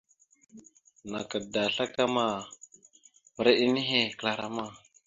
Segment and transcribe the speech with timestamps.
[1.09, 2.25] Naka da slakama,
[3.31, 4.65] mbəra iɗe nehe kəla rama.